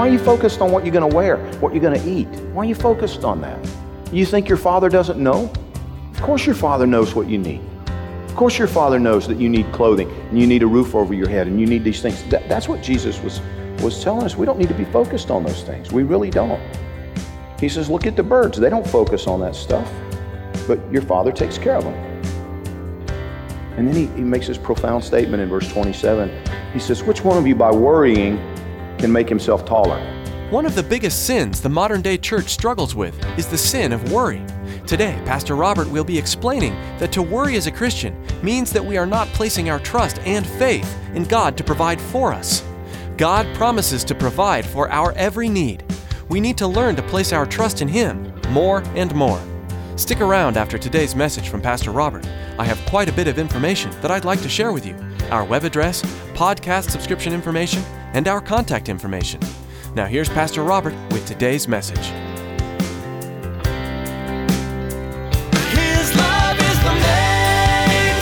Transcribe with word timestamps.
Why 0.00 0.08
are 0.08 0.12
you 0.12 0.18
focused 0.18 0.62
on 0.62 0.72
what 0.72 0.86
you're 0.86 0.94
going 0.94 1.10
to 1.10 1.14
wear, 1.14 1.36
what 1.60 1.74
you're 1.74 1.82
going 1.82 2.00
to 2.00 2.10
eat? 2.10 2.26
Why 2.54 2.62
are 2.62 2.64
you 2.64 2.74
focused 2.74 3.22
on 3.22 3.42
that? 3.42 3.58
You 4.10 4.24
think 4.24 4.48
your 4.48 4.56
father 4.56 4.88
doesn't 4.88 5.22
know? 5.22 5.52
Of 6.14 6.22
course, 6.22 6.46
your 6.46 6.54
father 6.54 6.86
knows 6.86 7.14
what 7.14 7.28
you 7.28 7.36
need. 7.36 7.60
Of 8.26 8.34
course, 8.34 8.56
your 8.56 8.66
father 8.66 8.98
knows 8.98 9.28
that 9.28 9.36
you 9.36 9.50
need 9.50 9.70
clothing 9.72 10.10
and 10.10 10.40
you 10.40 10.46
need 10.46 10.62
a 10.62 10.66
roof 10.66 10.94
over 10.94 11.12
your 11.12 11.28
head 11.28 11.48
and 11.48 11.60
you 11.60 11.66
need 11.66 11.84
these 11.84 12.00
things. 12.00 12.24
That- 12.30 12.48
that's 12.48 12.66
what 12.66 12.82
Jesus 12.82 13.20
was, 13.22 13.42
was 13.82 14.02
telling 14.02 14.24
us. 14.24 14.36
We 14.36 14.46
don't 14.46 14.58
need 14.58 14.68
to 14.68 14.74
be 14.74 14.86
focused 14.86 15.30
on 15.30 15.44
those 15.44 15.64
things. 15.64 15.92
We 15.92 16.02
really 16.02 16.30
don't. 16.30 16.62
He 17.60 17.68
says, 17.68 17.90
Look 17.90 18.06
at 18.06 18.16
the 18.16 18.22
birds. 18.22 18.58
They 18.58 18.70
don't 18.70 18.86
focus 18.86 19.26
on 19.26 19.38
that 19.40 19.54
stuff, 19.54 19.92
but 20.66 20.80
your 20.90 21.02
father 21.02 21.30
takes 21.30 21.58
care 21.58 21.76
of 21.76 21.84
them. 21.84 21.94
And 23.76 23.86
then 23.86 23.94
he, 23.94 24.06
he 24.16 24.22
makes 24.22 24.46
this 24.46 24.56
profound 24.56 25.04
statement 25.04 25.42
in 25.42 25.50
verse 25.50 25.70
27. 25.70 26.30
He 26.72 26.78
says, 26.78 27.02
Which 27.02 27.22
one 27.22 27.36
of 27.36 27.46
you 27.46 27.54
by 27.54 27.70
worrying 27.70 28.38
can 29.00 29.10
make 29.10 29.28
himself 29.28 29.64
taller? 29.64 29.98
One 30.50 30.66
of 30.66 30.74
the 30.74 30.82
biggest 30.82 31.26
sins 31.26 31.60
the 31.60 31.68
modern 31.68 32.02
day 32.02 32.18
church 32.18 32.48
struggles 32.48 32.94
with 32.94 33.16
is 33.38 33.46
the 33.46 33.56
sin 33.56 33.92
of 33.92 34.12
worry. 34.12 34.44
Today, 34.86 35.20
Pastor 35.24 35.54
Robert 35.54 35.88
will 35.88 36.04
be 36.04 36.18
explaining 36.18 36.72
that 36.98 37.12
to 37.12 37.22
worry 37.22 37.56
as 37.56 37.66
a 37.66 37.72
Christian 37.72 38.20
means 38.42 38.72
that 38.72 38.84
we 38.84 38.96
are 38.96 39.06
not 39.06 39.28
placing 39.28 39.70
our 39.70 39.78
trust 39.78 40.18
and 40.20 40.46
faith 40.46 40.96
in 41.14 41.24
God 41.24 41.56
to 41.56 41.64
provide 41.64 42.00
for 42.00 42.32
us. 42.32 42.64
God 43.16 43.46
promises 43.54 44.02
to 44.04 44.14
provide 44.14 44.66
for 44.66 44.90
our 44.90 45.12
every 45.12 45.48
need. 45.48 45.84
We 46.28 46.40
need 46.40 46.58
to 46.58 46.66
learn 46.66 46.96
to 46.96 47.02
place 47.02 47.32
our 47.32 47.46
trust 47.46 47.82
in 47.82 47.88
Him 47.88 48.32
more 48.48 48.82
and 48.94 49.14
more. 49.14 49.40
Stick 49.96 50.20
around 50.20 50.56
after 50.56 50.78
today's 50.78 51.14
message 51.14 51.48
from 51.48 51.60
Pastor 51.60 51.90
Robert. 51.90 52.26
I 52.58 52.64
have 52.64 52.84
quite 52.86 53.08
a 53.08 53.12
bit 53.12 53.28
of 53.28 53.38
information 53.38 53.90
that 54.00 54.10
I'd 54.10 54.24
like 54.24 54.42
to 54.42 54.48
share 54.48 54.72
with 54.72 54.84
you 54.84 54.96
our 55.30 55.44
web 55.44 55.64
address, 55.64 56.02
podcast 56.34 56.90
subscription 56.90 57.32
information, 57.32 57.82
and 58.12 58.28
our 58.28 58.40
contact 58.40 58.88
information. 58.88 59.40
Now, 59.94 60.06
here's 60.06 60.28
Pastor 60.28 60.62
Robert 60.62 60.94
with 61.12 61.26
today's 61.26 61.66
message. 61.66 62.12
His 65.74 66.14
love 66.16 66.56
is 66.60 66.78
the 66.84 66.94
main 67.02 68.14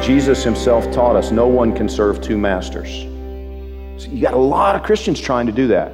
thing. 0.00 0.02
Jesus 0.02 0.42
himself 0.42 0.90
taught 0.92 1.16
us 1.16 1.30
no 1.30 1.46
one 1.46 1.74
can 1.74 1.88
serve 1.88 2.20
two 2.22 2.38
masters. 2.38 3.06
So 4.02 4.08
you 4.10 4.22
got 4.22 4.34
a 4.34 4.38
lot 4.38 4.76
of 4.76 4.82
Christians 4.82 5.20
trying 5.20 5.46
to 5.46 5.52
do 5.52 5.66
that. 5.68 5.92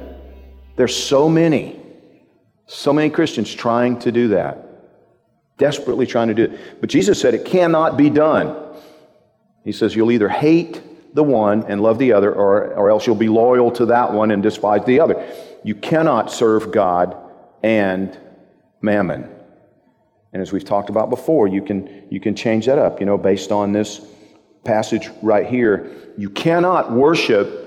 There's 0.77 0.95
so 0.95 1.27
many, 1.27 1.79
so 2.67 2.93
many 2.93 3.09
Christians 3.09 3.53
trying 3.53 3.97
to 3.99 4.11
do 4.11 4.27
that, 4.29 4.64
desperately 5.57 6.05
trying 6.05 6.27
to 6.27 6.33
do 6.33 6.43
it. 6.43 6.81
But 6.81 6.89
Jesus 6.89 7.19
said 7.19 7.33
it 7.33 7.45
cannot 7.45 7.97
be 7.97 8.09
done. 8.09 8.55
He 9.63 9.71
says 9.71 9.95
you'll 9.95 10.11
either 10.11 10.29
hate 10.29 10.81
the 11.15 11.23
one 11.23 11.63
and 11.63 11.81
love 11.81 11.97
the 11.97 12.11
other, 12.11 12.31
or, 12.31 12.73
or 12.73 12.89
else 12.89 13.07
you'll 13.07 13.15
be 13.15 13.29
loyal 13.29 13.71
to 13.71 13.85
that 13.87 14.11
one 14.11 14.31
and 14.31 14.43
despise 14.43 14.85
the 14.85 14.99
other. 14.99 15.25
You 15.63 15.73
cannot 15.73 16.31
serve 16.31 16.71
God 16.71 17.15
and 17.63 18.17
mammon. 18.81 19.29
And 20.33 20.41
as 20.41 20.51
we've 20.51 20.65
talked 20.65 20.89
about 20.89 21.09
before, 21.09 21.47
you 21.47 21.61
can, 21.61 22.05
you 22.09 22.19
can 22.19 22.35
change 22.35 22.65
that 22.65 22.77
up, 22.77 22.99
you 22.99 23.05
know, 23.05 23.17
based 23.17 23.51
on 23.51 23.71
this 23.71 24.01
passage 24.65 25.09
right 25.21 25.47
here. 25.47 25.89
You 26.17 26.29
cannot 26.29 26.91
worship 26.91 27.65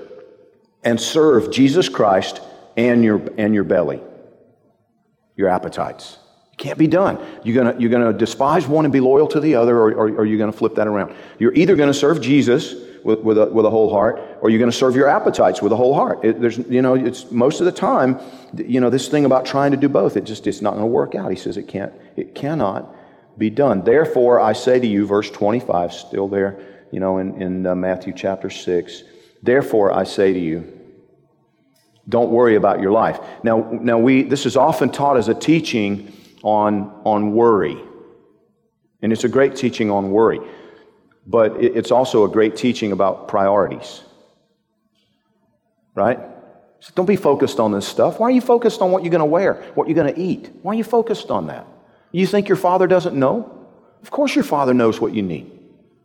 and 0.83 1.01
serve 1.01 1.51
Jesus 1.51 1.89
Christ 1.89 2.41
and 2.77 3.03
your, 3.03 3.21
and 3.37 3.55
your 3.55 3.63
belly, 3.63 3.99
your 5.35 5.49
appetites. 5.49 6.19
Can't 6.59 6.77
be 6.77 6.87
done. 6.87 7.17
You're 7.45 7.63
going 7.63 7.79
you're 7.79 7.89
gonna 7.89 8.11
despise 8.11 8.67
one 8.67 8.83
and 8.83 8.91
be 8.91 8.99
loyal 8.99 9.27
to 9.27 9.39
the 9.39 9.55
other, 9.55 9.77
or, 9.77 9.93
or, 9.93 10.09
or 10.09 10.25
you're 10.25 10.37
going 10.37 10.51
to 10.51 10.57
flip 10.57 10.75
that 10.75 10.87
around. 10.87 11.15
You're 11.39 11.53
either 11.53 11.77
going 11.77 11.87
to 11.87 11.93
serve 11.93 12.19
Jesus 12.19 12.75
with, 13.05 13.21
with, 13.21 13.37
a, 13.37 13.45
with 13.45 13.65
a 13.65 13.69
whole 13.69 13.89
heart, 13.89 14.19
or 14.41 14.49
you're 14.49 14.59
going 14.59 14.69
to 14.69 14.75
serve 14.75 14.93
your 14.93 15.07
appetites 15.07 15.61
with 15.61 15.71
a 15.71 15.77
whole 15.77 15.95
heart. 15.95 16.19
It, 16.21 16.41
there's, 16.41 16.57
you 16.57 16.81
know, 16.81 16.95
it's 16.95 17.31
most 17.31 17.61
of 17.61 17.65
the 17.65 17.71
time, 17.71 18.19
you 18.57 18.81
know, 18.81 18.89
this 18.89 19.07
thing 19.07 19.23
about 19.23 19.45
trying 19.45 19.71
to 19.71 19.77
do 19.77 19.87
both, 19.87 20.17
it 20.17 20.25
just, 20.25 20.47
it's 20.47 20.61
not 20.61 20.71
going 20.71 20.83
to 20.83 20.87
work 20.87 21.15
out. 21.15 21.31
He 21.31 21.37
says 21.37 21.55
it 21.55 21.69
can't, 21.69 21.93
it 22.17 22.35
cannot 22.35 22.93
be 23.37 23.49
done. 23.49 23.85
Therefore, 23.85 24.41
I 24.41 24.51
say 24.51 24.81
to 24.81 24.87
you, 24.87 25.07
verse 25.07 25.31
25, 25.31 25.93
still 25.93 26.27
there, 26.27 26.59
you 26.91 26.99
know, 26.99 27.19
in, 27.19 27.41
in 27.41 27.65
uh, 27.65 27.73
Matthew 27.73 28.11
chapter 28.13 28.49
6, 28.49 29.03
therefore 29.41 29.93
I 29.93 30.03
say 30.03 30.33
to 30.33 30.39
you, 30.39 30.75
don't 32.09 32.31
worry 32.31 32.55
about 32.55 32.81
your 32.81 32.91
life. 32.91 33.21
Now, 33.45 33.61
now 33.71 33.97
we, 33.97 34.23
this 34.23 34.45
is 34.45 34.57
often 34.57 34.89
taught 34.89 35.15
as 35.15 35.29
a 35.29 35.33
teaching 35.33 36.11
on, 36.43 37.01
on 37.05 37.33
worry. 37.33 37.77
And 39.01 39.11
it's 39.11 39.23
a 39.23 39.29
great 39.29 39.55
teaching 39.55 39.89
on 39.89 40.11
worry. 40.11 40.39
But 41.27 41.61
it- 41.63 41.75
it's 41.77 41.91
also 41.91 42.23
a 42.23 42.29
great 42.29 42.55
teaching 42.55 42.91
about 42.91 43.27
priorities. 43.27 44.01
Right? 45.95 46.19
So 46.81 46.91
don't 46.95 47.05
be 47.05 47.15
focused 47.17 47.59
on 47.59 47.71
this 47.71 47.85
stuff. 47.85 48.19
Why 48.19 48.27
are 48.27 48.31
you 48.31 48.41
focused 48.41 48.81
on 48.81 48.91
what 48.91 49.03
you're 49.03 49.11
going 49.11 49.19
to 49.19 49.25
wear, 49.25 49.55
what 49.75 49.87
you're 49.87 49.95
going 49.95 50.13
to 50.13 50.19
eat? 50.19 50.49
Why 50.61 50.71
are 50.71 50.75
you 50.75 50.83
focused 50.83 51.29
on 51.29 51.47
that? 51.47 51.67
You 52.11 52.25
think 52.25 52.47
your 52.47 52.55
father 52.57 52.87
doesn't 52.87 53.15
know? 53.15 53.67
Of 54.01 54.11
course, 54.11 54.33
your 54.33 54.45
father 54.45 54.73
knows 54.73 55.01
what 55.01 55.13
you 55.13 55.21
need. 55.21 55.51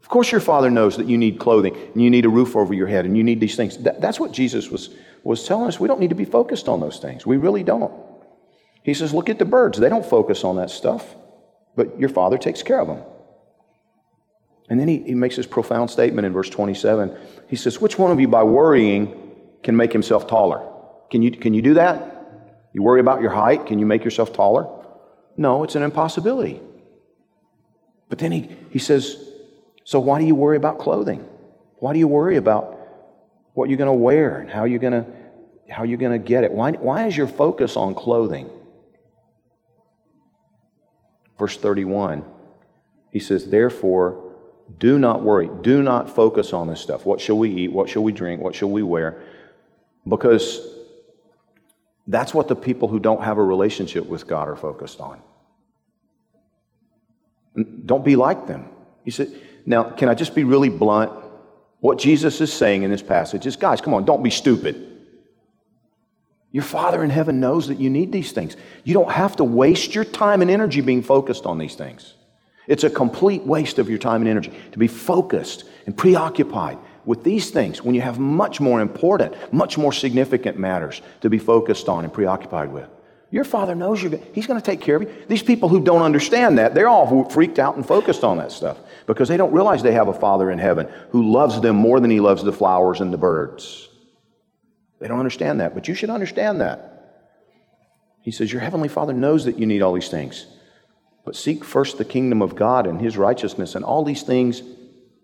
Of 0.02 0.08
course, 0.08 0.30
your 0.32 0.40
father 0.40 0.68
knows 0.70 0.96
that 0.96 1.06
you 1.06 1.16
need 1.16 1.38
clothing 1.38 1.74
and 1.94 2.02
you 2.02 2.10
need 2.10 2.24
a 2.24 2.28
roof 2.28 2.56
over 2.56 2.74
your 2.74 2.88
head 2.88 3.04
and 3.06 3.16
you 3.16 3.22
need 3.22 3.40
these 3.40 3.56
things. 3.56 3.78
That- 3.78 4.00
that's 4.00 4.18
what 4.20 4.32
Jesus 4.32 4.70
was, 4.70 4.90
was 5.22 5.46
telling 5.46 5.66
us. 5.68 5.78
We 5.78 5.88
don't 5.88 6.00
need 6.00 6.10
to 6.10 6.16
be 6.16 6.24
focused 6.24 6.68
on 6.68 6.80
those 6.80 6.98
things. 6.98 7.24
We 7.24 7.36
really 7.36 7.62
don't. 7.62 7.92
He 8.84 8.94
says, 8.94 9.12
Look 9.12 9.28
at 9.28 9.40
the 9.40 9.44
birds. 9.44 9.80
They 9.80 9.88
don't 9.88 10.06
focus 10.06 10.44
on 10.44 10.56
that 10.56 10.70
stuff, 10.70 11.16
but 11.74 11.98
your 11.98 12.10
father 12.10 12.38
takes 12.38 12.62
care 12.62 12.80
of 12.80 12.86
them. 12.86 13.02
And 14.68 14.78
then 14.78 14.88
he, 14.88 14.98
he 14.98 15.14
makes 15.14 15.36
this 15.36 15.46
profound 15.46 15.90
statement 15.90 16.26
in 16.26 16.32
verse 16.32 16.48
27. 16.48 17.16
He 17.48 17.56
says, 17.56 17.80
Which 17.80 17.98
one 17.98 18.12
of 18.12 18.20
you 18.20 18.28
by 18.28 18.44
worrying 18.44 19.32
can 19.62 19.76
make 19.76 19.92
himself 19.92 20.26
taller? 20.26 20.70
Can 21.10 21.22
you, 21.22 21.30
can 21.30 21.54
you 21.54 21.62
do 21.62 21.74
that? 21.74 22.10
You 22.72 22.82
worry 22.82 23.00
about 23.00 23.20
your 23.20 23.30
height, 23.30 23.66
can 23.66 23.78
you 23.78 23.86
make 23.86 24.04
yourself 24.04 24.32
taller? 24.32 24.68
No, 25.36 25.64
it's 25.64 25.74
an 25.74 25.82
impossibility. 25.82 26.60
But 28.08 28.18
then 28.18 28.32
he, 28.32 28.54
he 28.70 28.78
says, 28.78 29.16
So 29.84 29.98
why 29.98 30.20
do 30.20 30.26
you 30.26 30.34
worry 30.34 30.58
about 30.58 30.78
clothing? 30.78 31.26
Why 31.76 31.94
do 31.94 31.98
you 31.98 32.08
worry 32.08 32.36
about 32.36 32.78
what 33.54 33.68
you're 33.70 33.78
going 33.78 33.88
to 33.88 33.92
wear 33.92 34.38
and 34.38 34.50
how 34.50 34.64
you're 34.64 34.78
going 34.78 35.04
to 35.04 35.06
how 35.70 35.84
you're 35.84 35.98
going 35.98 36.12
to 36.12 36.18
get 36.18 36.44
it? 36.44 36.52
Why, 36.52 36.72
why 36.72 37.06
is 37.06 37.16
your 37.16 37.26
focus 37.26 37.76
on 37.76 37.94
clothing? 37.94 38.50
Verse 41.44 41.58
31, 41.58 42.24
he 43.10 43.20
says, 43.20 43.50
Therefore, 43.50 44.32
do 44.78 44.98
not 44.98 45.22
worry. 45.22 45.50
Do 45.60 45.82
not 45.82 46.08
focus 46.08 46.54
on 46.54 46.68
this 46.68 46.80
stuff. 46.80 47.04
What 47.04 47.20
shall 47.20 47.36
we 47.36 47.50
eat? 47.50 47.70
What 47.70 47.90
shall 47.90 48.02
we 48.02 48.12
drink? 48.12 48.40
What 48.40 48.54
shall 48.54 48.70
we 48.70 48.82
wear? 48.82 49.20
Because 50.08 50.66
that's 52.06 52.32
what 52.32 52.48
the 52.48 52.56
people 52.56 52.88
who 52.88 52.98
don't 52.98 53.22
have 53.22 53.36
a 53.36 53.44
relationship 53.44 54.06
with 54.06 54.26
God 54.26 54.48
are 54.48 54.56
focused 54.56 55.02
on. 55.02 55.20
Don't 57.84 58.06
be 58.06 58.16
like 58.16 58.46
them. 58.46 58.70
He 59.04 59.10
said, 59.10 59.30
Now, 59.66 59.82
can 59.82 60.08
I 60.08 60.14
just 60.14 60.34
be 60.34 60.44
really 60.44 60.70
blunt? 60.70 61.12
What 61.80 61.98
Jesus 61.98 62.40
is 62.40 62.50
saying 62.50 62.84
in 62.84 62.90
this 62.90 63.02
passage 63.02 63.44
is, 63.44 63.56
guys, 63.56 63.82
come 63.82 63.92
on, 63.92 64.06
don't 64.06 64.22
be 64.22 64.30
stupid. 64.30 64.93
Your 66.54 66.62
Father 66.62 67.02
in 67.02 67.10
heaven 67.10 67.40
knows 67.40 67.66
that 67.66 67.80
you 67.80 67.90
need 67.90 68.12
these 68.12 68.30
things. 68.30 68.56
You 68.84 68.94
don't 68.94 69.10
have 69.10 69.34
to 69.36 69.44
waste 69.44 69.92
your 69.92 70.04
time 70.04 70.40
and 70.40 70.48
energy 70.48 70.80
being 70.80 71.02
focused 71.02 71.46
on 71.46 71.58
these 71.58 71.74
things. 71.74 72.14
It's 72.68 72.84
a 72.84 72.90
complete 72.90 73.42
waste 73.42 73.80
of 73.80 73.88
your 73.90 73.98
time 73.98 74.20
and 74.20 74.28
energy 74.28 74.52
to 74.70 74.78
be 74.78 74.86
focused 74.86 75.64
and 75.84 75.96
preoccupied 75.96 76.78
with 77.04 77.24
these 77.24 77.50
things 77.50 77.82
when 77.82 77.96
you 77.96 78.02
have 78.02 78.20
much 78.20 78.60
more 78.60 78.80
important, 78.80 79.34
much 79.52 79.76
more 79.76 79.92
significant 79.92 80.56
matters 80.56 81.02
to 81.22 81.28
be 81.28 81.40
focused 81.40 81.88
on 81.88 82.04
and 82.04 82.12
preoccupied 82.12 82.72
with. 82.72 82.88
Your 83.32 83.42
Father 83.42 83.74
knows 83.74 84.00
you're, 84.00 84.16
He's 84.32 84.46
going 84.46 84.60
to 84.60 84.64
take 84.64 84.80
care 84.80 84.94
of 84.94 85.02
you. 85.02 85.12
These 85.26 85.42
people 85.42 85.68
who 85.68 85.82
don't 85.82 86.02
understand 86.02 86.58
that, 86.58 86.72
they're 86.72 86.88
all 86.88 87.28
freaked 87.30 87.58
out 87.58 87.74
and 87.74 87.84
focused 87.84 88.22
on 88.22 88.36
that 88.36 88.52
stuff 88.52 88.78
because 89.06 89.26
they 89.26 89.36
don't 89.36 89.52
realize 89.52 89.82
they 89.82 89.90
have 89.90 90.06
a 90.06 90.14
Father 90.14 90.52
in 90.52 90.60
heaven 90.60 90.88
who 91.10 91.32
loves 91.32 91.60
them 91.60 91.74
more 91.74 91.98
than 91.98 92.12
He 92.12 92.20
loves 92.20 92.44
the 92.44 92.52
flowers 92.52 93.00
and 93.00 93.12
the 93.12 93.18
birds. 93.18 93.88
They 95.00 95.08
don't 95.08 95.18
understand 95.18 95.60
that, 95.60 95.74
but 95.74 95.88
you 95.88 95.94
should 95.94 96.10
understand 96.10 96.60
that. 96.60 96.90
He 98.22 98.30
says, 98.30 98.52
Your 98.52 98.62
Heavenly 98.62 98.88
Father 98.88 99.12
knows 99.12 99.44
that 99.44 99.58
you 99.58 99.66
need 99.66 99.82
all 99.82 99.92
these 99.92 100.08
things. 100.08 100.46
But 101.24 101.36
seek 101.36 101.64
first 101.64 101.98
the 101.98 102.04
kingdom 102.04 102.42
of 102.42 102.54
God 102.54 102.86
and 102.86 103.00
His 103.00 103.16
righteousness, 103.16 103.74
and 103.74 103.84
all 103.84 104.04
these 104.04 104.22
things 104.22 104.62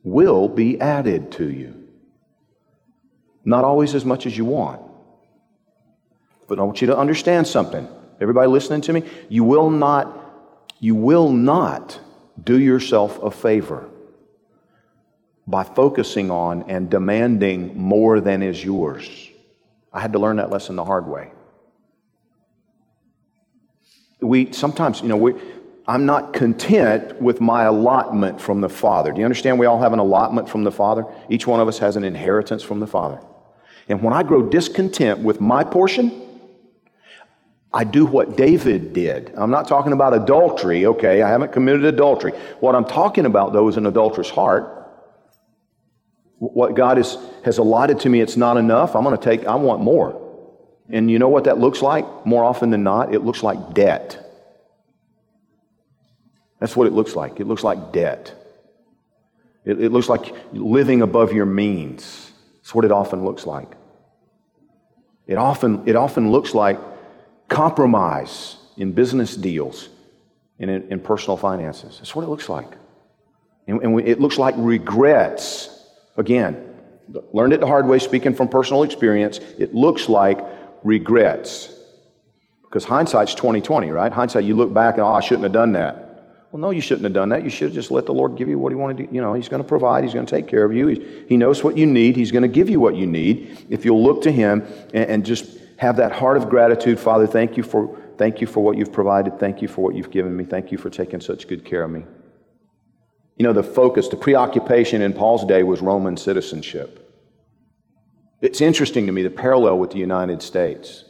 will 0.02 0.48
be 0.48 0.80
added 0.80 1.32
to 1.32 1.50
you. 1.50 1.88
Not 3.44 3.64
always 3.64 3.94
as 3.94 4.04
much 4.04 4.26
as 4.26 4.36
you 4.36 4.44
want. 4.44 4.82
But 6.48 6.58
I 6.58 6.62
want 6.62 6.80
you 6.80 6.88
to 6.88 6.98
understand 6.98 7.46
something. 7.46 7.88
Everybody 8.20 8.48
listening 8.48 8.82
to 8.82 8.92
me? 8.92 9.04
You 9.28 9.44
will 9.44 9.70
not, 9.70 10.74
you 10.78 10.94
will 10.94 11.30
not 11.30 11.98
do 12.42 12.58
yourself 12.58 13.22
a 13.22 13.30
favor 13.30 13.88
by 15.46 15.64
focusing 15.64 16.30
on 16.30 16.64
and 16.68 16.90
demanding 16.90 17.78
more 17.78 18.20
than 18.20 18.42
is 18.42 18.62
yours. 18.62 19.29
I 19.92 20.00
had 20.00 20.12
to 20.12 20.18
learn 20.18 20.36
that 20.36 20.50
lesson 20.50 20.76
the 20.76 20.84
hard 20.84 21.06
way. 21.06 21.32
We 24.20 24.52
sometimes, 24.52 25.00
you 25.00 25.08
know, 25.08 25.16
we, 25.16 25.34
I'm 25.86 26.06
not 26.06 26.32
content 26.32 27.20
with 27.20 27.40
my 27.40 27.64
allotment 27.64 28.40
from 28.40 28.60
the 28.60 28.68
Father. 28.68 29.12
Do 29.12 29.18
you 29.18 29.24
understand 29.24 29.58
we 29.58 29.66
all 29.66 29.80
have 29.80 29.92
an 29.92 29.98
allotment 29.98 30.48
from 30.48 30.62
the 30.62 30.70
Father? 30.70 31.04
Each 31.28 31.46
one 31.46 31.58
of 31.58 31.68
us 31.68 31.78
has 31.78 31.96
an 31.96 32.04
inheritance 32.04 32.62
from 32.62 32.80
the 32.80 32.86
Father. 32.86 33.20
And 33.88 34.02
when 34.02 34.12
I 34.12 34.22
grow 34.22 34.48
discontent 34.48 35.18
with 35.20 35.40
my 35.40 35.64
portion, 35.64 36.12
I 37.72 37.84
do 37.84 38.04
what 38.04 38.36
David 38.36 38.92
did. 38.92 39.32
I'm 39.36 39.50
not 39.50 39.68
talking 39.68 39.92
about 39.92 40.14
adultery, 40.14 40.86
okay? 40.86 41.22
I 41.22 41.28
haven't 41.28 41.52
committed 41.52 41.84
adultery. 41.84 42.32
What 42.60 42.74
I'm 42.74 42.84
talking 42.84 43.26
about, 43.26 43.52
though, 43.52 43.68
is 43.68 43.76
an 43.76 43.86
adulterous 43.86 44.30
heart. 44.30 44.79
What 46.40 46.74
God 46.74 46.98
is, 46.98 47.18
has 47.44 47.58
allotted 47.58 48.00
to 48.00 48.08
me, 48.08 48.22
it's 48.22 48.36
not 48.36 48.56
enough. 48.56 48.96
I'm 48.96 49.04
going 49.04 49.16
to 49.16 49.22
take, 49.22 49.46
I 49.46 49.56
want 49.56 49.82
more. 49.82 50.16
And 50.88 51.10
you 51.10 51.18
know 51.18 51.28
what 51.28 51.44
that 51.44 51.58
looks 51.58 51.82
like? 51.82 52.06
More 52.24 52.42
often 52.42 52.70
than 52.70 52.82
not, 52.82 53.14
it 53.14 53.20
looks 53.20 53.42
like 53.42 53.74
debt. 53.74 54.26
That's 56.58 56.74
what 56.74 56.86
it 56.86 56.94
looks 56.94 57.14
like. 57.14 57.40
It 57.40 57.46
looks 57.46 57.62
like 57.62 57.92
debt. 57.92 58.34
It, 59.66 59.82
it 59.82 59.92
looks 59.92 60.08
like 60.08 60.34
living 60.52 61.02
above 61.02 61.32
your 61.34 61.44
means. 61.44 62.32
That's 62.56 62.74
what 62.74 62.86
it 62.86 62.90
often 62.90 63.22
looks 63.22 63.46
like. 63.46 63.68
It 65.26 65.36
often, 65.36 65.86
it 65.86 65.94
often 65.94 66.32
looks 66.32 66.54
like 66.54 66.78
compromise 67.48 68.56
in 68.78 68.92
business 68.92 69.36
deals 69.36 69.90
and 70.58 70.70
in, 70.70 70.90
in 70.90 71.00
personal 71.00 71.36
finances. 71.36 71.98
That's 71.98 72.14
what 72.14 72.22
it 72.22 72.28
looks 72.28 72.48
like. 72.48 72.72
And, 73.66 73.82
and 73.82 74.00
it 74.00 74.20
looks 74.20 74.38
like 74.38 74.54
regrets. 74.56 75.76
Again, 76.20 76.74
learned 77.32 77.54
it 77.54 77.60
the 77.60 77.66
hard 77.66 77.86
way, 77.86 77.98
speaking 77.98 78.34
from 78.34 78.48
personal 78.48 78.82
experience. 78.82 79.38
It 79.58 79.74
looks 79.74 80.08
like 80.08 80.38
regrets. 80.84 81.74
Because 82.62 82.84
hindsight's 82.84 83.34
2020, 83.34 83.90
right? 83.90 84.12
Hindsight, 84.12 84.44
you 84.44 84.54
look 84.54 84.72
back 84.72 84.94
and, 84.94 85.02
oh, 85.02 85.14
I 85.14 85.20
shouldn't 85.20 85.44
have 85.44 85.52
done 85.52 85.72
that. 85.72 86.06
Well, 86.52 86.60
no, 86.60 86.70
you 86.70 86.82
shouldn't 86.82 87.04
have 87.04 87.14
done 87.14 87.30
that. 87.30 87.42
You 87.42 87.48
should 87.48 87.68
have 87.68 87.74
just 87.74 87.90
let 87.90 88.04
the 88.04 88.12
Lord 88.12 88.36
give 88.36 88.48
you 88.48 88.58
what 88.58 88.70
He 88.70 88.76
wanted 88.76 88.98
to. 89.08 89.14
You 89.14 89.22
know, 89.22 89.32
He's 89.32 89.48
going 89.48 89.62
to 89.62 89.68
provide. 89.68 90.04
He's 90.04 90.12
going 90.12 90.26
to 90.26 90.30
take 90.30 90.46
care 90.46 90.64
of 90.64 90.74
you. 90.74 90.88
He, 90.88 91.24
he 91.26 91.36
knows 91.38 91.64
what 91.64 91.78
you 91.78 91.86
need. 91.86 92.16
He's 92.16 92.30
going 92.30 92.42
to 92.42 92.48
give 92.48 92.68
you 92.68 92.80
what 92.80 92.96
you 92.96 93.06
need 93.06 93.66
if 93.70 93.86
you'll 93.86 94.02
look 94.02 94.22
to 94.22 94.30
Him 94.30 94.62
and, 94.92 95.10
and 95.10 95.26
just 95.26 95.58
have 95.78 95.96
that 95.96 96.12
heart 96.12 96.36
of 96.36 96.50
gratitude. 96.50 97.00
Father, 97.00 97.26
thank 97.26 97.56
you 97.56 97.62
for 97.62 97.98
thank 98.18 98.42
you 98.42 98.46
for 98.46 98.60
what 98.62 98.76
you've 98.76 98.92
provided. 98.92 99.40
Thank 99.40 99.62
you 99.62 99.68
for 99.68 99.80
what 99.80 99.94
you've 99.94 100.10
given 100.10 100.36
me. 100.36 100.44
Thank 100.44 100.70
you 100.70 100.76
for 100.76 100.90
taking 100.90 101.20
such 101.22 101.48
good 101.48 101.64
care 101.64 101.84
of 101.84 101.90
me. 101.90 102.04
You 103.40 103.44
know, 103.44 103.54
the 103.54 103.62
focus, 103.62 104.08
the 104.08 104.18
preoccupation 104.18 105.00
in 105.00 105.14
Paul's 105.14 105.46
day 105.46 105.62
was 105.62 105.80
Roman 105.80 106.18
citizenship. 106.18 107.10
It's 108.42 108.60
interesting 108.60 109.06
to 109.06 109.12
me 109.12 109.22
the 109.22 109.30
parallel 109.30 109.78
with 109.78 109.92
the 109.92 109.98
United 109.98 110.42
States. 110.42 111.04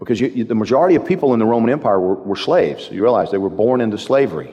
Because 0.00 0.20
you, 0.20 0.26
you, 0.34 0.42
the 0.42 0.56
majority 0.56 0.96
of 0.96 1.06
people 1.06 1.32
in 1.32 1.38
the 1.38 1.44
Roman 1.46 1.70
Empire 1.70 2.00
were, 2.00 2.16
were 2.16 2.34
slaves. 2.34 2.88
You 2.90 3.02
realize 3.02 3.30
they 3.30 3.38
were 3.38 3.50
born 3.50 3.80
into 3.80 3.98
slavery. 3.98 4.52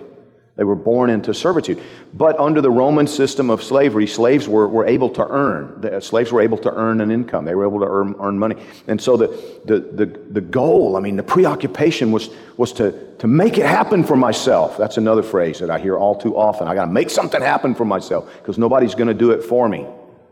They 0.62 0.66
were 0.66 0.76
born 0.76 1.10
into 1.10 1.34
servitude. 1.34 1.82
But 2.14 2.40
under 2.40 2.62
the 2.62 2.70
Roman 2.70 3.08
system 3.08 3.50
of 3.50 3.64
slavery, 3.64 4.06
slaves 4.06 4.48
were, 4.48 4.68
were 4.68 4.86
able 4.86 5.10
to 5.10 5.28
earn. 5.28 5.82
The 5.82 5.98
uh, 5.98 6.00
slaves 6.00 6.32
were 6.32 6.40
able 6.40 6.60
to 6.60 6.72
earn 6.72 7.02
an 7.02 7.10
income. 7.10 7.46
They 7.46 7.56
were 7.56 7.66
able 7.66 7.80
to 7.80 7.88
earn, 7.88 8.14
earn 8.20 8.38
money. 8.38 8.58
And 8.86 9.02
so 9.02 9.18
the, 9.18 9.30
the, 9.66 9.80
the, 9.80 10.06
the 10.06 10.42
goal, 10.42 10.98
I 10.98 11.00
mean, 11.00 11.16
the 11.16 11.24
preoccupation 11.24 12.12
was, 12.12 12.30
was 12.58 12.74
to, 12.74 13.16
to 13.16 13.26
make 13.26 13.58
it 13.58 13.66
happen 13.66 14.04
for 14.04 14.16
myself. 14.16 14.78
That's 14.78 14.98
another 14.98 15.24
phrase 15.24 15.58
that 15.62 15.72
I 15.72 15.80
hear 15.80 15.98
all 15.98 16.14
too 16.14 16.38
often. 16.38 16.68
I 16.68 16.76
got 16.76 16.86
to 16.86 16.92
make 16.92 17.10
something 17.10 17.42
happen 17.42 17.74
for 17.74 17.86
myself 17.86 18.32
because 18.38 18.60
nobody's 18.60 18.94
going 18.94 19.08
to 19.08 19.16
do 19.16 19.32
it 19.32 19.44
for 19.44 19.68
me. 19.68 19.88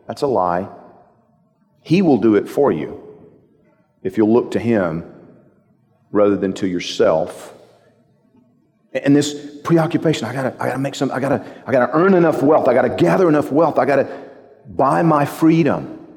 That's 0.07 0.21
a 0.21 0.27
lie. 0.27 0.69
He 1.81 2.03
will 2.03 2.19
do 2.19 2.35
it 2.35 2.47
for 2.47 2.71
you 2.71 3.01
if 4.03 4.15
you'll 4.15 4.31
look 4.31 4.51
to 4.51 4.59
Him 4.59 5.11
rather 6.11 6.37
than 6.37 6.53
to 6.53 6.67
yourself 6.67 7.55
and 8.93 9.15
this 9.15 9.58
preoccupation, 9.69 10.25
I 10.25 10.33
gotta, 10.33 10.56
I 10.60 10.66
gotta 10.66 10.80
make 10.80 10.95
some, 10.95 11.12
I 11.12 11.19
gotta, 11.19 11.45
I 11.68 11.71
gotta 11.71 11.94
earn 11.94 12.16
enough 12.16 12.42
wealth, 12.42 12.68
I 12.68 12.74
gotta 12.74 12.89
gather 12.89 13.30
enough 13.30 13.51
wealth, 13.51 13.77
I 13.77 13.86
gotta 13.86 14.10
buy 14.66 15.04
my 15.04 15.25
freedom. 15.25 16.07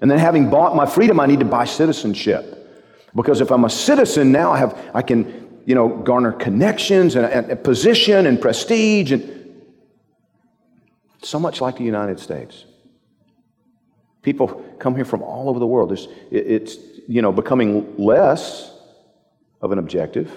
And 0.00 0.10
then 0.10 0.18
having 0.18 0.50
bought 0.50 0.74
my 0.74 0.84
freedom, 0.84 1.20
I 1.20 1.26
need 1.26 1.38
to 1.38 1.44
buy 1.44 1.64
citizenship. 1.64 3.12
Because 3.14 3.40
if 3.40 3.52
I'm 3.52 3.64
a 3.64 3.70
citizen 3.70 4.32
now, 4.32 4.50
I 4.50 4.58
have, 4.58 4.90
I 4.92 5.02
can, 5.02 5.60
you 5.64 5.76
know, 5.76 5.88
garner 5.88 6.32
connections 6.32 7.14
and, 7.14 7.24
and, 7.24 7.48
and 7.52 7.62
position 7.62 8.26
and 8.26 8.40
prestige 8.40 9.12
and 9.12 9.22
so 11.22 11.38
much 11.38 11.60
like 11.60 11.76
the 11.76 11.84
United 11.84 12.18
States. 12.18 12.64
People 14.22 14.48
come 14.80 14.96
here 14.96 15.04
from 15.04 15.22
all 15.22 15.48
over 15.48 15.60
the 15.60 15.68
world. 15.68 15.92
It's, 15.92 16.08
it's 16.32 16.78
you 17.06 17.22
know, 17.22 17.30
becoming 17.30 17.94
less 17.96 18.72
of 19.60 19.70
an 19.70 19.78
objective 19.78 20.32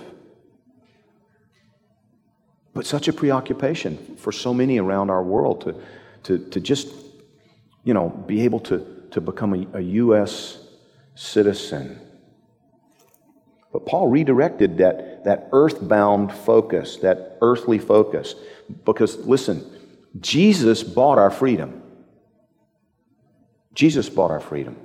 but 2.77 2.85
such 2.85 3.07
a 3.07 3.13
preoccupation 3.13 3.97
for 4.17 4.31
so 4.31 4.53
many 4.53 4.77
around 4.77 5.09
our 5.09 5.23
world 5.23 5.61
to, 5.61 5.75
to, 6.21 6.37
to 6.49 6.59
just, 6.59 6.87
you 7.83 7.91
know, 7.91 8.09
be 8.09 8.41
able 8.41 8.59
to, 8.59 9.03
to 9.09 9.19
become 9.19 9.67
a, 9.73 9.77
a 9.79 9.81
U.S. 9.81 10.59
citizen. 11.15 11.99
But 13.73 13.87
Paul 13.87 14.09
redirected 14.09 14.77
that, 14.77 15.23
that 15.23 15.49
earthbound 15.53 16.31
focus, 16.31 16.97
that 16.97 17.39
earthly 17.41 17.79
focus. 17.79 18.35
Because, 18.85 19.17
listen, 19.25 19.65
Jesus 20.19 20.83
bought 20.83 21.17
our 21.17 21.31
freedom. 21.31 21.81
Jesus 23.73 24.07
bought 24.07 24.29
our 24.29 24.39
freedom. 24.39 24.77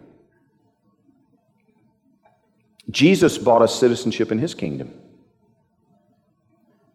Jesus 2.90 3.36
bought 3.36 3.60
us 3.60 3.78
citizenship 3.78 4.32
in 4.32 4.38
his 4.38 4.54
kingdom. 4.54 4.94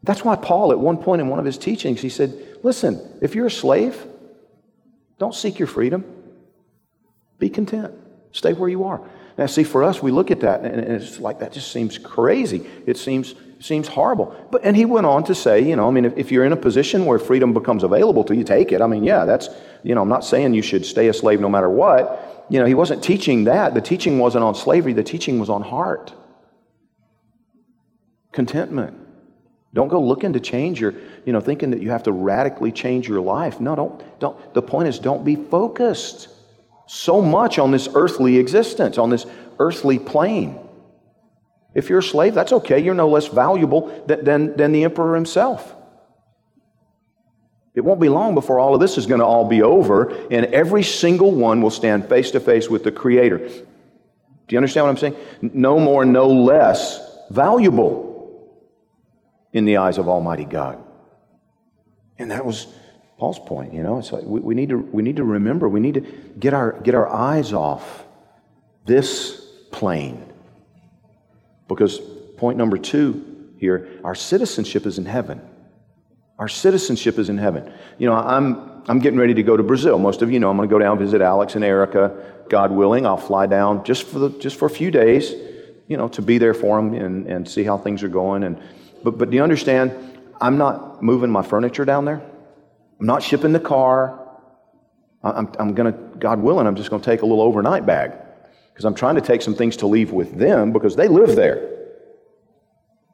That's 0.07 0.23
why 0.23 0.37
Paul, 0.37 0.71
at 0.71 0.79
one 0.79 0.97
point 0.97 1.19
in 1.19 1.27
one 1.27 1.37
of 1.37 1.43
his 1.43 1.57
teachings, 1.57 1.99
he 2.01 2.07
said, 2.07 2.33
Listen, 2.63 3.01
if 3.21 3.35
you're 3.35 3.47
a 3.47 3.51
slave, 3.51 4.01
don't 5.19 5.35
seek 5.35 5.59
your 5.59 5.67
freedom. 5.67 6.05
Be 7.39 7.49
content. 7.49 7.93
Stay 8.31 8.53
where 8.53 8.69
you 8.69 8.85
are. 8.85 9.01
Now, 9.37 9.47
see, 9.47 9.65
for 9.65 9.83
us, 9.83 10.01
we 10.01 10.11
look 10.11 10.31
at 10.31 10.39
that 10.39 10.61
and 10.61 10.79
it's 10.79 11.19
like 11.19 11.39
that 11.39 11.51
just 11.51 11.73
seems 11.73 11.97
crazy. 11.97 12.65
It 12.85 12.97
seems 12.97 13.35
seems 13.59 13.89
horrible. 13.89 14.33
But 14.49 14.61
and 14.63 14.77
he 14.77 14.85
went 14.85 15.05
on 15.05 15.25
to 15.25 15.35
say, 15.35 15.59
you 15.61 15.75
know, 15.75 15.89
I 15.89 15.91
mean, 15.91 16.05
if, 16.05 16.17
if, 16.17 16.31
you're 16.31 16.45
in 16.45 16.53
a 16.53 16.57
position 16.57 17.05
where 17.05 17.19
freedom 17.19 17.53
becomes 17.53 17.83
available 17.83 18.23
to 18.25 18.35
you, 18.35 18.45
take 18.45 18.71
it. 18.71 18.81
I 18.81 18.87
mean, 18.87 19.03
yeah, 19.03 19.25
that's 19.25 19.49
you 19.83 19.93
know, 19.93 20.03
I'm 20.03 20.09
not 20.09 20.23
saying 20.23 20.53
you 20.53 20.61
should 20.61 20.85
stay 20.85 21.09
a 21.09 21.13
slave 21.13 21.41
no 21.41 21.49
matter 21.49 21.69
what. 21.69 22.45
You 22.49 22.59
know, 22.59 22.65
he 22.65 22.75
wasn't 22.75 23.03
teaching 23.03 23.43
that. 23.43 23.73
The 23.73 23.81
teaching 23.81 24.19
wasn't 24.19 24.45
on 24.45 24.55
slavery. 24.55 24.93
The 24.93 25.03
teaching 25.03 25.37
was 25.37 25.49
on 25.49 25.63
heart, 25.63 26.13
contentment. 28.31 29.06
Don't 29.77 29.89
go 29.89 30.01
looking 30.01 30.33
to 30.33 30.39
change 30.39 30.81
your, 30.81 30.95
you 31.23 31.31
know, 31.31 31.39
thinking 31.39 31.69
that 31.69 31.83
you 31.83 31.91
have 31.91 32.01
to 32.01 32.11
radically 32.11 32.71
change 32.71 33.07
your 33.07 33.21
life. 33.21 33.59
No, 33.59 33.75
don't, 33.75 34.19
don't. 34.19 34.53
The 34.55 34.61
point 34.63 34.87
is, 34.87 34.97
don't 34.97 35.23
be 35.23 35.35
focused 35.35 36.29
so 36.87 37.21
much 37.21 37.59
on 37.59 37.69
this 37.69 37.87
earthly 37.93 38.39
existence, 38.39 38.97
on 38.97 39.11
this 39.11 39.27
earthly 39.59 39.99
plane. 39.99 40.57
If 41.75 41.91
you're 41.91 41.99
a 41.99 42.03
slave, 42.03 42.33
that's 42.33 42.53
okay. 42.53 42.79
You're 42.79 42.95
no 42.95 43.07
less 43.07 43.27
valuable 43.27 44.03
than, 44.07 44.25
than, 44.25 44.57
than 44.57 44.71
the 44.71 44.83
emperor 44.83 45.13
himself. 45.13 45.75
It 47.75 47.81
won't 47.81 48.01
be 48.01 48.09
long 48.09 48.33
before 48.33 48.59
all 48.59 48.73
of 48.73 48.81
this 48.81 48.97
is 48.97 49.05
going 49.05 49.19
to 49.19 49.27
all 49.27 49.47
be 49.47 49.61
over, 49.61 50.09
and 50.31 50.47
every 50.47 50.81
single 50.81 51.31
one 51.31 51.61
will 51.61 51.69
stand 51.69 52.09
face 52.09 52.31
to 52.31 52.39
face 52.39 52.67
with 52.67 52.83
the 52.83 52.91
Creator. 52.91 53.37
Do 53.37 53.63
you 54.49 54.57
understand 54.57 54.87
what 54.87 54.89
I'm 54.89 54.97
saying? 54.97 55.17
No 55.53 55.79
more, 55.79 56.03
no 56.03 56.27
less 56.29 56.99
valuable 57.29 58.06
in 59.53 59.65
the 59.65 59.77
eyes 59.77 59.97
of 59.97 60.07
Almighty 60.07 60.45
God. 60.45 60.83
And 62.19 62.31
that 62.31 62.45
was 62.45 62.67
Paul's 63.17 63.39
point, 63.39 63.73
you 63.73 63.83
know. 63.83 63.97
It's 63.99 64.11
like 64.11 64.23
we, 64.23 64.39
we, 64.39 64.55
need 64.55 64.69
to, 64.69 64.77
we 64.77 65.03
need 65.03 65.17
to 65.17 65.23
remember, 65.23 65.67
we 65.67 65.79
need 65.79 65.95
to 65.95 66.01
get 66.39 66.53
our, 66.53 66.79
get 66.81 66.95
our 66.95 67.07
eyes 67.07 67.53
off 67.53 68.05
this 68.85 69.45
plane 69.71 70.25
Because 71.67 71.99
point 72.37 72.57
number 72.57 72.77
two 72.77 73.53
here 73.57 73.99
our 74.03 74.15
citizenship 74.15 74.85
is 74.85 74.97
in 74.97 75.05
heaven. 75.05 75.41
Our 76.39 76.47
citizenship 76.47 77.17
is 77.17 77.29
in 77.29 77.39
heaven. 77.39 77.73
You 77.97 78.07
know, 78.07 78.13
I'm, 78.13 78.83
I'm 78.87 78.99
getting 78.99 79.19
ready 79.19 79.33
to 79.33 79.43
go 79.43 79.57
to 79.57 79.63
Brazil. 79.63 79.97
Most 79.97 80.21
of 80.21 80.31
you 80.31 80.39
know 80.39 80.49
I'm 80.51 80.57
going 80.57 80.69
to 80.69 80.73
go 80.73 80.77
down 80.79 80.99
visit 80.99 81.21
Alex 81.21 81.55
and 81.55 81.63
Erica. 81.63 82.43
God 82.49 82.71
willing, 82.71 83.05
I'll 83.05 83.17
fly 83.17 83.47
down 83.47 83.83
just 83.83 84.03
for, 84.03 84.19
the, 84.19 84.29
just 84.39 84.57
for 84.57 84.67
a 84.67 84.69
few 84.69 84.91
days, 84.91 85.33
you 85.87 85.97
know, 85.97 86.07
to 86.09 86.21
be 86.21 86.37
there 86.37 86.53
for 86.53 86.77
them 86.77 86.93
and, 86.93 87.27
and 87.27 87.49
see 87.49 87.63
how 87.63 87.77
things 87.77 88.03
are 88.03 88.07
going. 88.09 88.43
And, 88.43 88.61
but, 89.07 89.17
but 89.17 89.29
do 89.29 89.37
you 89.37 89.43
understand? 89.43 90.19
I'm 90.41 90.57
not 90.57 91.01
moving 91.01 91.29
my 91.29 91.41
furniture 91.41 91.85
down 91.85 92.03
there. 92.03 92.21
I'm 92.99 93.05
not 93.05 93.23
shipping 93.23 93.53
the 93.53 93.59
car. 93.59 94.19
I'm, 95.23 95.49
I'm 95.57 95.73
going 95.73 95.93
to, 95.93 95.99
God 96.17 96.41
willing, 96.41 96.67
I'm 96.67 96.75
just 96.75 96.89
going 96.89 97.01
to 97.01 97.05
take 97.09 97.21
a 97.21 97.25
little 97.25 97.41
overnight 97.41 97.85
bag 97.85 98.11
because 98.69 98.83
I'm 98.83 98.93
trying 98.93 99.15
to 99.15 99.21
take 99.21 99.41
some 99.41 99.55
things 99.55 99.77
to 99.77 99.87
leave 99.87 100.11
with 100.11 100.37
them 100.37 100.73
because 100.73 100.97
they 100.97 101.07
live 101.07 101.37
there. 101.37 101.73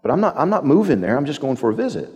But 0.02 0.10
I'm 0.10 0.20
not, 0.20 0.36
I'm 0.36 0.50
not 0.50 0.66
moving 0.66 1.00
there. 1.00 1.16
I'm 1.16 1.26
just 1.26 1.42
going 1.42 1.58
for 1.58 1.70
a 1.70 1.76
visit. 1.76 2.10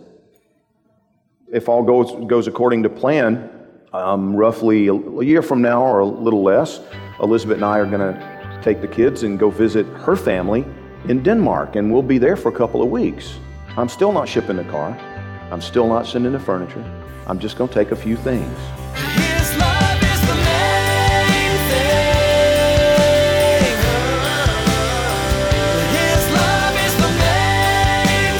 If 1.52 1.68
all 1.68 1.84
goes, 1.84 2.26
goes 2.28 2.48
according 2.48 2.82
to 2.82 2.88
plan, 2.88 3.48
um, 3.92 4.34
roughly 4.34 4.88
a, 4.88 4.94
a 4.94 5.24
year 5.24 5.40
from 5.40 5.62
now 5.62 5.82
or 5.82 6.00
a 6.00 6.04
little 6.04 6.42
less, 6.42 6.80
Elizabeth 7.22 7.58
and 7.58 7.64
I 7.64 7.78
are 7.78 7.86
going 7.86 8.00
to 8.00 8.60
take 8.60 8.80
the 8.80 8.88
kids 8.88 9.22
and 9.22 9.38
go 9.38 9.50
visit 9.50 9.86
her 9.86 10.16
family 10.16 10.64
in 11.08 11.22
Denmark, 11.22 11.76
and 11.76 11.92
we'll 11.92 12.02
be 12.02 12.18
there 12.18 12.36
for 12.36 12.48
a 12.48 12.56
couple 12.56 12.82
of 12.82 12.90
weeks. 12.90 13.38
I'm 13.78 13.88
still 13.88 14.10
not 14.10 14.28
shipping 14.28 14.56
the 14.56 14.64
car. 14.64 14.90
I'm 15.52 15.60
still 15.60 15.86
not 15.86 16.04
sending 16.04 16.32
the 16.32 16.40
furniture. 16.40 16.84
I'm 17.28 17.38
just 17.38 17.56
going 17.56 17.68
to 17.68 17.74
take 17.74 17.92
a 17.92 17.96
few 17.96 18.16
things. 18.16 18.42
His 18.42 19.56
love 19.56 20.02
is 20.02 20.20
the 20.26 20.34
main 20.34 21.58
thing. 21.70 22.18
His 25.94 26.28
love 26.34 26.74
is 26.86 26.94
the 26.96 27.08
main 27.22 28.34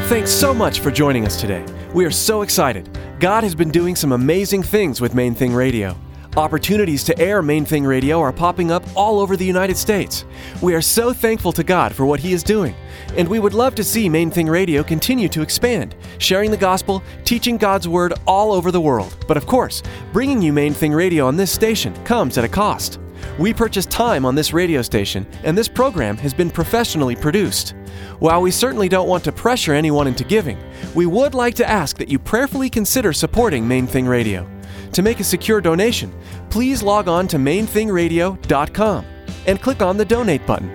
thing. 0.00 0.08
Thanks 0.08 0.32
so 0.32 0.52
much 0.52 0.80
for 0.80 0.90
joining 0.90 1.24
us 1.26 1.40
today. 1.40 1.64
We 1.94 2.04
are 2.04 2.10
so 2.10 2.42
excited. 2.42 2.90
God 3.20 3.44
has 3.44 3.54
been 3.54 3.70
doing 3.70 3.94
some 3.94 4.10
amazing 4.10 4.64
things 4.64 5.00
with 5.00 5.14
Main 5.14 5.36
Thing 5.36 5.54
Radio. 5.54 5.96
Opportunities 6.36 7.02
to 7.04 7.18
air 7.18 7.42
Main 7.42 7.64
Thing 7.64 7.84
Radio 7.84 8.20
are 8.20 8.32
popping 8.32 8.70
up 8.70 8.84
all 8.94 9.18
over 9.18 9.36
the 9.36 9.44
United 9.44 9.76
States. 9.76 10.24
We 10.62 10.74
are 10.74 10.82
so 10.82 11.12
thankful 11.12 11.52
to 11.52 11.64
God 11.64 11.94
for 11.94 12.06
what 12.06 12.20
He 12.20 12.32
is 12.32 12.42
doing, 12.42 12.76
and 13.16 13.26
we 13.26 13.40
would 13.40 13.54
love 13.54 13.74
to 13.76 13.82
see 13.84 14.08
Main 14.08 14.30
Thing 14.30 14.46
Radio 14.46 14.82
continue 14.82 15.28
to 15.30 15.42
expand, 15.42 15.96
sharing 16.18 16.50
the 16.50 16.56
gospel, 16.56 17.02
teaching 17.24 17.56
God's 17.56 17.88
Word 17.88 18.12
all 18.26 18.52
over 18.52 18.70
the 18.70 18.80
world. 18.80 19.16
But 19.26 19.36
of 19.36 19.46
course, 19.46 19.82
bringing 20.12 20.42
you 20.42 20.52
Main 20.52 20.74
Thing 20.74 20.92
Radio 20.92 21.26
on 21.26 21.36
this 21.36 21.50
station 21.50 21.94
comes 22.04 22.38
at 22.38 22.44
a 22.44 22.48
cost. 22.48 23.00
We 23.38 23.54
purchase 23.54 23.86
time 23.86 24.24
on 24.24 24.34
this 24.34 24.52
radio 24.52 24.82
station, 24.82 25.26
and 25.44 25.56
this 25.56 25.68
program 25.68 26.16
has 26.18 26.34
been 26.34 26.50
professionally 26.50 27.16
produced. 27.16 27.74
While 28.18 28.42
we 28.42 28.50
certainly 28.50 28.88
don't 28.88 29.08
want 29.08 29.24
to 29.24 29.32
pressure 29.32 29.72
anyone 29.72 30.06
into 30.06 30.24
giving, 30.24 30.58
we 30.94 31.06
would 31.06 31.34
like 31.34 31.54
to 31.54 31.68
ask 31.68 31.96
that 31.98 32.08
you 32.08 32.18
prayerfully 32.18 32.68
consider 32.70 33.12
supporting 33.12 33.66
Main 33.66 33.86
Thing 33.86 34.06
Radio. 34.06 34.46
To 34.92 35.02
make 35.02 35.20
a 35.20 35.24
secure 35.24 35.60
donation, 35.60 36.12
please 36.50 36.82
log 36.82 37.08
on 37.08 37.28
to 37.28 37.36
mainthingradio.com 37.36 39.06
and 39.46 39.62
click 39.62 39.82
on 39.82 39.96
the 39.96 40.04
donate 40.04 40.46
button. 40.46 40.74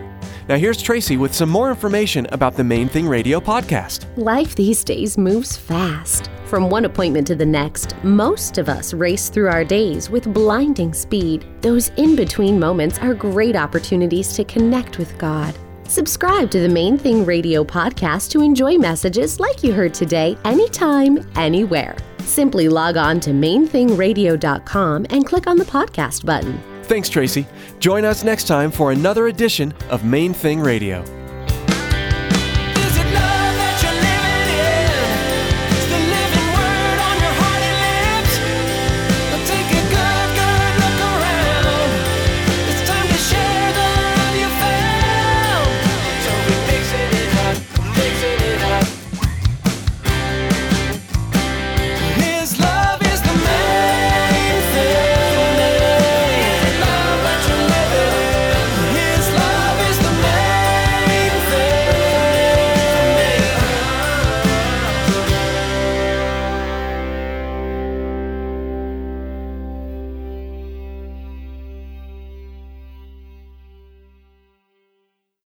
Now, 0.50 0.58
here's 0.58 0.82
Tracy 0.82 1.16
with 1.16 1.34
some 1.34 1.50
more 1.50 1.70
information 1.70 2.28
about 2.32 2.56
the 2.56 2.64
Main 2.64 2.90
Thing 2.90 3.08
Radio 3.08 3.40
podcast. 3.40 4.06
Life 4.18 4.56
these 4.56 4.84
days 4.84 5.18
moves 5.18 5.56
fast. 5.56 6.30
From 6.46 6.70
one 6.70 6.84
appointment 6.86 7.26
to 7.28 7.36
the 7.36 7.46
next, 7.46 7.96
most 8.04 8.58
of 8.58 8.68
us 8.68 8.94
race 8.94 9.30
through 9.30 9.48
our 9.48 9.64
days 9.64 10.10
with 10.10 10.34
blinding 10.34 10.94
speed. 10.94 11.46
Those 11.62 11.90
in 11.98 12.16
between 12.16 12.60
moments 12.60 13.00
are 13.00 13.14
great 13.14 13.56
opportunities 13.56 14.34
to 14.34 14.44
connect 14.44 14.98
with 14.98 15.18
God. 15.18 15.58
Subscribe 15.88 16.52
to 16.52 16.60
the 16.60 16.70
Main 16.70 16.98
Thing 16.98 17.26
Radio 17.26 17.64
podcast 17.64 18.30
to 18.32 18.42
enjoy 18.42 18.78
messages 18.78 19.40
like 19.40 19.64
you 19.64 19.72
heard 19.72 19.94
today, 19.94 20.38
anytime, 20.44 21.26
anywhere. 21.36 21.96
Simply 22.26 22.70
log 22.70 22.98
on 22.98 23.20
to 23.22 23.32
mainthingradio.com 23.32 25.06
and 25.10 25.26
click 25.26 25.48
on 25.48 25.58
the 25.58 25.66
podcast 25.66 26.26
button. 26.26 26.62
Thanks, 26.84 27.10
Tracy. 27.10 27.48
Join 27.80 28.06
us 28.06 28.24
next 28.24 28.48
time 28.48 28.72
for 28.72 28.92
another 28.92 29.28
edition 29.28 29.74
of 29.90 30.04
Main 30.04 30.34
Thing 30.34 30.60
Radio. 30.60 31.23